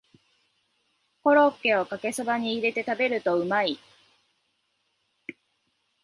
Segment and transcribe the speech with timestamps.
[1.23, 3.77] コロッケをかけそばに入れて食べるとうまい